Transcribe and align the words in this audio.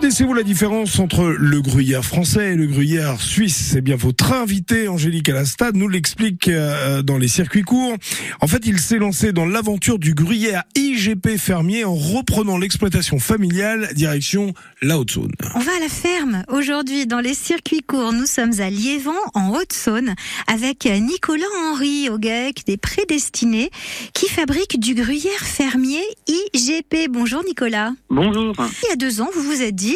Connaissez-vous 0.00 0.32
la 0.32 0.42
différence 0.42 0.98
entre 0.98 1.26
le 1.26 1.60
gruyère 1.60 2.06
français 2.06 2.52
et 2.52 2.56
le 2.56 2.66
gruyère 2.66 3.20
suisse 3.20 3.72
C'est 3.72 3.82
bien 3.82 3.96
votre 3.96 4.32
invité, 4.32 4.88
Angélique 4.88 5.28
Alastad, 5.28 5.76
nous 5.76 5.88
l'explique 5.88 6.48
euh, 6.48 7.02
dans 7.02 7.18
les 7.18 7.28
circuits 7.28 7.64
courts. 7.64 7.96
En 8.40 8.46
fait, 8.46 8.62
il 8.64 8.80
s'est 8.80 8.96
lancé 8.96 9.34
dans 9.34 9.44
l'aventure 9.44 9.98
du 9.98 10.14
gruyère 10.14 10.64
IGP 10.74 11.36
fermier 11.36 11.84
en 11.84 11.94
reprenant 11.94 12.56
l'exploitation 12.56 13.18
familiale 13.18 13.90
direction 13.94 14.54
la 14.80 14.98
Haute-Saône. 14.98 15.32
On 15.54 15.58
va 15.58 15.72
à 15.76 15.80
la 15.80 15.90
ferme 15.90 16.44
aujourd'hui 16.48 17.06
dans 17.06 17.20
les 17.20 17.34
circuits 17.34 17.82
courts. 17.82 18.14
Nous 18.14 18.24
sommes 18.24 18.58
à 18.58 18.70
Liévent 18.70 19.10
en 19.34 19.50
Haute-Saône 19.50 20.14
avec 20.46 20.86
Nicolas 20.86 21.44
Henry 21.62 22.08
au 22.08 22.16
GAEC 22.16 22.64
des 22.66 22.78
Prédestinés 22.78 23.70
qui 24.14 24.28
fabrique 24.28 24.80
du 24.80 24.94
gruyère 24.94 25.40
fermier 25.40 26.00
IGP. 26.26 27.10
Bonjour 27.10 27.44
Nicolas. 27.44 27.92
Bonjour. 28.08 28.54
Il 28.84 28.88
y 28.88 28.92
a 28.92 28.96
deux 28.96 29.20
ans, 29.20 29.28
vous 29.34 29.42
vous 29.42 29.60
êtes 29.60 29.74
dit, 29.74 29.89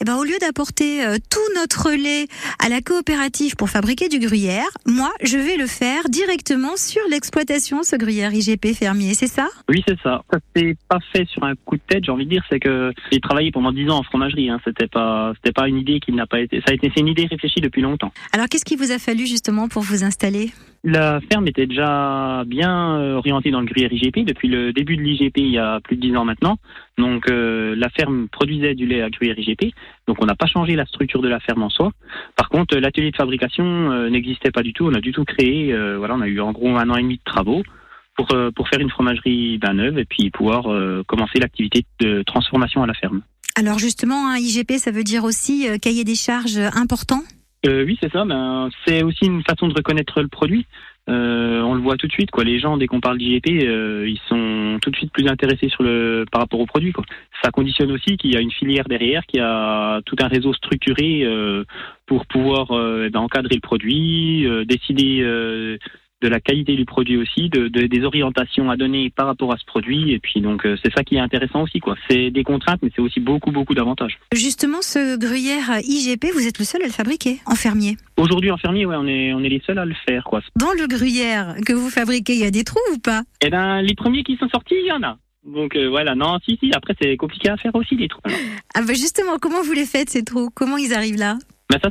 eh 0.00 0.04
ben, 0.04 0.16
au 0.16 0.24
lieu 0.24 0.36
d'apporter 0.40 1.04
euh, 1.04 1.16
tout 1.30 1.60
notre 1.60 1.90
lait 1.90 2.26
à 2.64 2.68
la 2.68 2.80
coopérative 2.80 3.56
pour 3.56 3.70
fabriquer 3.70 4.08
du 4.08 4.18
gruyère, 4.18 4.68
moi, 4.86 5.10
je 5.22 5.38
vais 5.38 5.56
le 5.56 5.66
faire 5.66 6.08
directement 6.08 6.76
sur 6.76 7.02
l'exploitation, 7.10 7.82
ce 7.82 7.96
gruyère 7.96 8.32
IGP 8.32 8.74
fermier, 8.74 9.14
c'est 9.14 9.26
ça? 9.26 9.48
Oui, 9.68 9.82
c'est 9.86 9.98
ça. 10.02 10.22
Ça 10.32 10.38
s'est 10.54 10.76
pas 10.88 10.98
fait 11.12 11.26
sur 11.28 11.42
un 11.44 11.54
coup 11.64 11.76
de 11.76 11.82
tête, 11.86 12.04
j'ai 12.04 12.12
envie 12.12 12.24
de 12.24 12.30
dire, 12.30 12.44
c'est 12.50 12.60
que 12.60 12.92
j'ai 13.10 13.20
travaillé 13.20 13.50
pendant 13.50 13.72
dix 13.72 13.88
ans 13.88 13.98
en 13.98 14.02
fromagerie. 14.02 14.50
Hein. 14.50 14.60
C'était 14.64 14.86
pas, 14.88 15.32
c'était 15.36 15.52
pas 15.52 15.68
une 15.68 15.78
idée 15.78 16.00
qui 16.00 16.12
n'a 16.12 16.26
pas 16.26 16.40
été. 16.40 16.60
Ça 16.60 16.72
a 16.72 16.74
été, 16.74 16.90
c'est 16.94 17.00
une 17.00 17.08
idée 17.08 17.26
réfléchie 17.26 17.60
depuis 17.60 17.82
longtemps. 17.82 18.12
Alors, 18.32 18.46
qu'est-ce 18.48 18.64
qui 18.64 18.76
vous 18.76 18.92
a 18.92 18.98
fallu 18.98 19.26
justement 19.26 19.68
pour 19.68 19.82
vous 19.82 20.04
installer? 20.04 20.50
La 20.84 21.20
ferme 21.30 21.48
était 21.48 21.66
déjà 21.66 22.44
bien 22.46 22.98
euh, 22.98 23.14
orientée 23.16 23.50
dans 23.50 23.60
le 23.60 23.66
gruyère 23.66 23.92
IGP 23.92 24.24
depuis 24.24 24.48
le 24.48 24.72
début 24.72 24.96
de 24.96 25.02
l'IGP 25.02 25.38
il 25.38 25.50
y 25.50 25.58
a 25.58 25.80
plus 25.80 25.96
de 25.96 26.00
dix 26.00 26.16
ans 26.16 26.24
maintenant. 26.24 26.56
Donc 26.96 27.28
euh, 27.28 27.74
la 27.76 27.88
ferme 27.90 28.28
produisait 28.28 28.74
du 28.74 28.86
lait 28.86 29.02
à 29.02 29.10
gruyère 29.10 29.38
IGP, 29.38 29.74
donc 30.06 30.18
on 30.20 30.26
n'a 30.26 30.36
pas 30.36 30.46
changé 30.46 30.76
la 30.76 30.86
structure 30.86 31.20
de 31.20 31.28
la 31.28 31.40
ferme 31.40 31.62
en 31.62 31.68
soi. 31.68 31.90
Par 32.36 32.48
contre, 32.48 32.76
l'atelier 32.76 33.10
de 33.10 33.16
fabrication 33.16 33.64
euh, 33.64 34.08
n'existait 34.08 34.52
pas 34.52 34.62
du 34.62 34.72
tout, 34.72 34.86
on 34.86 34.94
a 34.94 35.00
du 35.00 35.12
tout 35.12 35.24
créé, 35.24 35.72
euh, 35.72 35.98
voilà, 35.98 36.14
on 36.14 36.20
a 36.20 36.28
eu 36.28 36.40
en 36.40 36.52
gros 36.52 36.76
un 36.76 36.88
an 36.90 36.96
et 36.96 37.02
demi 37.02 37.16
de 37.16 37.24
travaux 37.24 37.62
pour, 38.18 38.26
euh, 38.32 38.50
pour 38.50 38.68
faire 38.68 38.80
une 38.80 38.90
fromagerie 38.90 39.58
ben 39.58 39.74
neuve 39.74 39.98
et 39.98 40.04
puis 40.04 40.30
pouvoir 40.30 40.70
euh, 40.70 41.02
commencer 41.06 41.38
l'activité 41.38 41.86
de 42.00 42.22
transformation 42.22 42.82
à 42.82 42.86
la 42.86 42.94
ferme. 42.94 43.22
Alors 43.56 43.78
justement, 43.78 44.30
un 44.30 44.36
IGP, 44.36 44.72
ça 44.78 44.90
veut 44.90 45.04
dire 45.04 45.24
aussi 45.24 45.68
euh, 45.68 45.78
cahier 45.78 46.04
des 46.04 46.14
charges 46.14 46.58
important? 46.74 47.22
Euh, 47.68 47.84
oui, 47.84 47.98
c'est 48.00 48.12
ça. 48.12 48.24
Ben, 48.24 48.70
c'est 48.86 49.02
aussi 49.02 49.26
une 49.26 49.42
façon 49.42 49.68
de 49.68 49.74
reconnaître 49.74 50.20
le 50.20 50.28
produit. 50.28 50.66
Euh, 51.08 51.62
on 51.62 51.74
le 51.74 51.80
voit 51.80 51.96
tout 51.96 52.06
de 52.06 52.12
suite, 52.12 52.30
quoi. 52.30 52.44
Les 52.44 52.58
gens, 52.58 52.76
dès 52.76 52.86
qu'on 52.86 53.00
parle 53.00 53.18
d'IGP, 53.18 53.62
euh, 53.64 54.06
ils 54.06 54.20
sont 54.28 54.78
tout 54.82 54.90
de 54.90 54.96
suite 54.96 55.12
plus 55.12 55.26
intéressés 55.26 55.68
sur 55.68 55.82
le 55.82 56.24
par 56.30 56.42
rapport 56.42 56.60
au 56.60 56.66
produit. 56.66 56.92
Ça 57.42 57.50
conditionne 57.50 57.90
aussi 57.92 58.16
qu'il 58.16 58.32
y 58.32 58.36
a 58.36 58.40
une 58.40 58.50
filière 58.50 58.88
derrière, 58.88 59.24
qui 59.26 59.38
a 59.40 60.00
tout 60.04 60.16
un 60.20 60.28
réseau 60.28 60.52
structuré 60.52 61.26
pour 62.06 62.26
pouvoir 62.26 62.66
eh 62.72 63.10
ben, 63.10 63.20
encadrer 63.20 63.54
le 63.54 63.60
produit, 63.60 64.46
décider 64.66 65.78
de 66.20 66.28
la 66.28 66.40
qualité 66.40 66.74
du 66.74 66.84
produit 66.84 67.16
aussi, 67.16 67.48
de, 67.48 67.68
de- 67.68 67.86
des 67.86 68.02
orientations 68.02 68.70
à 68.70 68.76
donner 68.76 69.10
par 69.10 69.26
rapport 69.26 69.52
à 69.52 69.56
ce 69.56 69.64
produit. 69.64 70.12
Et 70.12 70.18
puis 70.18 70.40
donc, 70.40 70.66
euh, 70.66 70.76
c'est 70.82 70.92
ça 70.92 71.04
qui 71.04 71.16
est 71.16 71.20
intéressant 71.20 71.62
aussi, 71.62 71.78
quoi. 71.78 71.94
C'est 72.10 72.30
des 72.30 72.42
contraintes, 72.42 72.80
mais 72.82 72.90
c'est 72.94 73.02
aussi 73.02 73.20
beaucoup, 73.20 73.52
beaucoup 73.52 73.74
d'avantages. 73.74 74.18
Justement, 74.34 74.82
ce 74.82 75.16
gruyère 75.16 75.78
IGP, 75.82 76.32
vous 76.34 76.46
êtes 76.46 76.58
le 76.58 76.64
seul 76.64 76.82
à 76.82 76.86
le 76.86 76.92
fabriquer 76.92 77.38
en 77.46 77.54
fermier. 77.54 77.96
Aujourd'hui, 78.16 78.50
en 78.50 78.56
fermier, 78.58 78.84
ouais, 78.86 78.96
on 78.98 79.06
est 79.06 79.32
on 79.32 79.40
est 79.44 79.48
les 79.48 79.62
seuls 79.64 79.78
à 79.78 79.84
le 79.84 79.94
faire, 80.06 80.24
quoi. 80.24 80.40
Dans 80.56 80.72
le 80.72 80.86
gruyère 80.88 81.54
que 81.64 81.72
vous 81.72 81.90
fabriquez, 81.90 82.34
il 82.34 82.40
y 82.40 82.44
a 82.46 82.50
des 82.50 82.64
trous 82.64 82.78
ou 82.94 82.98
pas? 82.98 83.22
Eh 83.42 83.50
ben, 83.50 83.80
les 83.82 83.94
premiers 83.94 84.24
qui 84.24 84.36
sont 84.36 84.48
sortis, 84.48 84.74
il 84.80 84.86
y 84.86 84.92
en 84.92 85.02
a. 85.02 85.18
Donc 85.46 85.76
euh, 85.76 85.88
voilà, 85.88 86.14
non, 86.16 86.38
si, 86.44 86.58
si, 86.60 86.72
après 86.74 86.94
c'est 87.00 87.16
compliqué 87.16 87.48
à 87.48 87.56
faire 87.56 87.74
aussi 87.74 87.94
les 87.94 88.08
trous. 88.08 88.20
Ah 88.74 88.80
bah 88.82 88.92
justement, 88.94 89.38
comment 89.40 89.62
vous 89.62 89.72
les 89.72 89.86
faites 89.86 90.10
ces 90.10 90.24
trous? 90.24 90.50
Comment 90.54 90.76
ils 90.76 90.92
arrivent 90.92 91.16
là? 91.16 91.38
Mais 91.70 91.78
ça, 91.82 91.90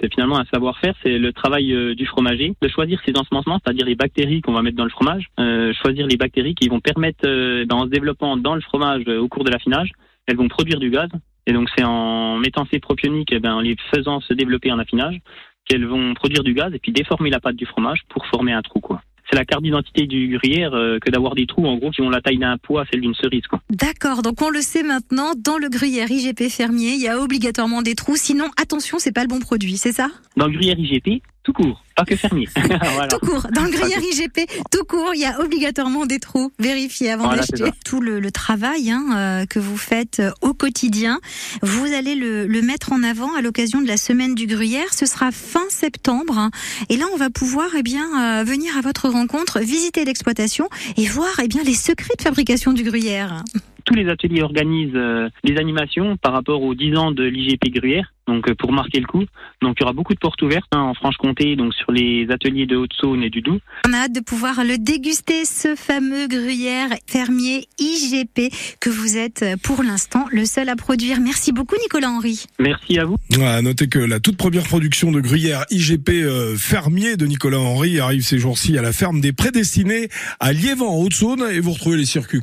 c'est 0.00 0.12
finalement 0.12 0.38
un 0.38 0.44
savoir-faire, 0.52 0.94
c'est 1.04 1.18
le 1.18 1.32
travail 1.32 1.72
euh, 1.72 1.94
du 1.94 2.04
fromager, 2.04 2.54
de 2.60 2.68
choisir 2.68 3.00
ses 3.06 3.16
ensemencements, 3.16 3.60
c'est-à-dire 3.62 3.86
les 3.86 3.94
bactéries 3.94 4.40
qu'on 4.40 4.52
va 4.52 4.62
mettre 4.62 4.76
dans 4.76 4.84
le 4.84 4.90
fromage, 4.90 5.26
euh, 5.38 5.72
choisir 5.74 6.06
les 6.08 6.16
bactéries 6.16 6.56
qui 6.56 6.68
vont 6.68 6.80
permettre, 6.80 7.24
euh, 7.24 7.64
ben, 7.64 7.76
en 7.76 7.84
se 7.84 7.90
développant 7.90 8.36
dans 8.36 8.56
le 8.56 8.60
fromage 8.60 9.04
euh, 9.06 9.20
au 9.20 9.28
cours 9.28 9.44
de 9.44 9.50
l'affinage, 9.50 9.90
elles 10.26 10.36
vont 10.36 10.48
produire 10.48 10.80
du 10.80 10.90
gaz. 10.90 11.08
Et 11.46 11.52
donc 11.52 11.70
c'est 11.76 11.84
en 11.84 12.38
mettant 12.38 12.66
ces 12.72 12.80
propioniques, 12.80 13.32
eh 13.32 13.38
ben, 13.38 13.54
en 13.54 13.60
les 13.60 13.76
faisant 13.94 14.20
se 14.20 14.34
développer 14.34 14.72
en 14.72 14.80
affinage, 14.80 15.20
qu'elles 15.64 15.86
vont 15.86 16.14
produire 16.14 16.42
du 16.42 16.54
gaz 16.54 16.74
et 16.74 16.80
puis 16.80 16.90
déformer 16.90 17.30
la 17.30 17.38
pâte 17.38 17.56
du 17.56 17.66
fromage 17.66 18.00
pour 18.08 18.26
former 18.26 18.52
un 18.52 18.62
trou, 18.62 18.80
quoi. 18.80 19.00
C'est 19.30 19.36
la 19.36 19.44
carte 19.44 19.62
d'identité 19.62 20.06
du 20.06 20.38
gruyère 20.38 20.72
euh, 20.74 20.98
que 20.98 21.10
d'avoir 21.10 21.34
des 21.34 21.46
trous, 21.46 21.66
en 21.66 21.76
gros, 21.76 21.90
qui 21.90 22.00
ont 22.00 22.08
la 22.08 22.20
taille 22.20 22.38
d'un 22.38 22.56
poids, 22.56 22.84
celle 22.90 23.02
d'une 23.02 23.14
cerise. 23.14 23.42
D'accord, 23.70 24.22
donc 24.22 24.40
on 24.40 24.50
le 24.50 24.60
sait 24.60 24.82
maintenant, 24.82 25.32
dans 25.36 25.58
le 25.58 25.68
gruyère 25.68 26.10
IGP 26.10 26.48
fermier, 26.48 26.92
il 26.92 27.02
y 27.02 27.08
a 27.08 27.20
obligatoirement 27.20 27.82
des 27.82 27.94
trous, 27.94 28.16
sinon 28.16 28.46
attention, 28.60 28.98
c'est 28.98 29.12
pas 29.12 29.22
le 29.22 29.28
bon 29.28 29.40
produit, 29.40 29.76
c'est 29.76 29.92
ça? 29.92 30.08
Dans 30.36 30.46
le 30.46 30.52
gruyère 30.52 30.78
IGP, 30.78 31.22
tout 31.48 31.54
court, 31.54 31.82
pas 31.96 32.04
que 32.04 32.14
fermier. 32.14 32.46
voilà. 32.56 33.08
Tout 33.08 33.20
court, 33.20 33.46
dans 33.54 33.62
le 33.64 33.70
gruyère 33.70 34.00
IGP, 34.00 34.40
tout 34.70 34.84
court, 34.84 35.12
il 35.14 35.20
y 35.22 35.24
a 35.24 35.40
obligatoirement 35.40 36.04
des 36.04 36.18
trous, 36.18 36.52
vérifiez 36.58 37.10
avant 37.10 37.24
Voilà, 37.24 37.40
d'acheter. 37.40 37.70
Tout 37.86 38.02
le, 38.02 38.20
le 38.20 38.30
travail 38.30 38.90
hein, 38.90 39.06
euh, 39.16 39.46
que 39.46 39.58
vous 39.58 39.78
faites 39.78 40.20
euh, 40.20 40.30
au 40.42 40.52
quotidien, 40.52 41.20
vous 41.62 41.86
allez 41.94 42.16
le, 42.16 42.46
le 42.46 42.60
mettre 42.60 42.92
en 42.92 43.02
avant 43.02 43.34
à 43.34 43.40
l'occasion 43.40 43.80
de 43.80 43.86
la 43.86 43.96
semaine 43.96 44.34
du 44.34 44.46
gruyère, 44.46 44.92
ce 44.92 45.06
sera 45.06 45.32
fin 45.32 45.64
septembre, 45.70 46.36
hein. 46.36 46.50
et 46.90 46.98
là 46.98 47.06
on 47.14 47.16
va 47.16 47.30
pouvoir 47.30 47.68
eh 47.78 47.82
bien, 47.82 48.40
euh, 48.40 48.44
venir 48.44 48.76
à 48.76 48.82
votre 48.82 49.08
rencontre, 49.08 49.60
visiter 49.60 50.04
l'exploitation 50.04 50.68
et 50.98 51.06
voir 51.06 51.30
eh 51.42 51.48
bien, 51.48 51.62
les 51.64 51.72
secrets 51.72 52.14
de 52.18 52.22
fabrication 52.22 52.74
du 52.74 52.82
gruyère. 52.82 53.42
Tous 53.86 53.94
les 53.94 54.10
ateliers 54.10 54.42
organisent 54.42 54.94
euh, 54.96 55.30
des 55.44 55.56
animations 55.56 56.18
par 56.18 56.34
rapport 56.34 56.62
aux 56.62 56.74
10 56.74 56.96
ans 56.98 57.10
de 57.10 57.24
l'IGP 57.24 57.70
Gruyère, 57.70 58.12
donc 58.28 58.48
euh, 58.48 58.54
pour 58.54 58.72
marquer 58.72 59.00
le 59.00 59.06
coup. 59.06 59.24
Donc 59.60 59.76
il 59.78 59.82
y 59.82 59.84
aura 59.84 59.92
beaucoup 59.92 60.14
de 60.14 60.18
portes 60.18 60.40
ouvertes 60.42 60.68
hein, 60.72 60.80
en 60.80 60.94
Franche-Comté, 60.94 61.56
donc 61.56 61.74
sur 61.74 61.90
les 61.90 62.26
ateliers 62.30 62.66
de 62.66 62.76
Haute-Saône 62.76 63.24
et 63.24 63.30
du 63.30 63.40
Doubs. 63.40 63.58
On 63.88 63.92
a 63.92 64.04
hâte 64.04 64.12
de 64.12 64.20
pouvoir 64.20 64.62
le 64.64 64.78
déguster, 64.78 65.44
ce 65.44 65.74
fameux 65.74 66.28
gruyère 66.28 66.90
fermier 67.06 67.66
IGP 67.80 68.52
que 68.80 68.90
vous 68.90 69.16
êtes 69.16 69.42
euh, 69.42 69.56
pour 69.60 69.82
l'instant 69.82 70.26
le 70.30 70.44
seul 70.44 70.68
à 70.68 70.76
produire. 70.76 71.20
Merci 71.20 71.52
beaucoup 71.52 71.76
Nicolas 71.82 72.10
Henry. 72.10 72.44
Merci 72.60 72.98
à 72.98 73.04
vous. 73.04 73.16
À 73.42 73.62
noter 73.62 73.88
que 73.88 73.98
la 73.98 74.20
toute 74.20 74.36
première 74.36 74.64
production 74.64 75.10
de 75.10 75.20
gruyère 75.20 75.64
IGP 75.70 76.10
euh, 76.10 76.56
fermier 76.56 77.16
de 77.16 77.26
Nicolas 77.26 77.58
Henry 77.58 77.98
arrive 77.98 78.22
ces 78.22 78.38
jours-ci 78.38 78.76
à 78.78 78.82
la 78.82 78.92
ferme 78.92 79.20
des 79.20 79.32
Prédestinés 79.32 80.08
à 80.38 80.52
Liévent 80.52 80.82
en 80.82 80.96
Haute-Saône 80.96 81.44
et 81.50 81.60
vous 81.60 81.72
retrouvez 81.72 81.96
les 81.96 82.06
circuits 82.06 82.40